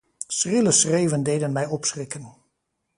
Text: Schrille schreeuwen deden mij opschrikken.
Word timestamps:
Schrille 0.29 0.71
schreeuwen 0.71 1.23
deden 1.23 1.51
mij 1.51 1.65
opschrikken. 1.65 2.33